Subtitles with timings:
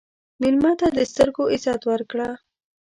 [0.41, 2.29] مېلمه ته د سترګو عزت ورکړه.